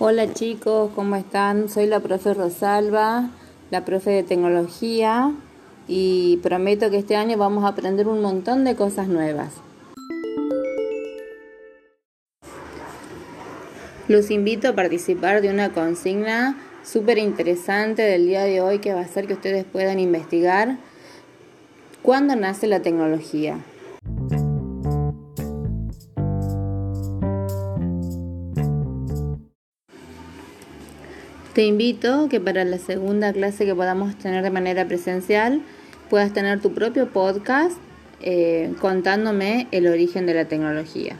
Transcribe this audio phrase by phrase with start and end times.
[0.00, 1.68] Hola chicos, ¿cómo están?
[1.68, 3.30] Soy la profe Rosalba,
[3.70, 5.32] la profe de tecnología
[5.86, 9.52] y prometo que este año vamos a aprender un montón de cosas nuevas.
[14.08, 19.00] Los invito a participar de una consigna súper interesante del día de hoy que va
[19.00, 20.76] a hacer que ustedes puedan investigar
[22.02, 23.58] cuándo nace la tecnología.
[31.54, 35.62] Te invito que para la segunda clase que podamos tener de manera presencial
[36.10, 37.76] puedas tener tu propio podcast
[38.22, 41.16] eh, contándome el origen de la tecnología.